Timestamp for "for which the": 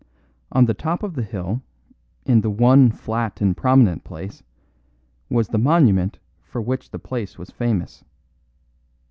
6.41-6.97